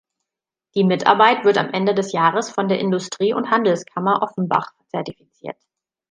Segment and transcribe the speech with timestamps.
[0.73, 5.57] Die Mitarbeit wird am Ende des Jahres von der Industrie- und Handelskammer Offenbach zertifiziert.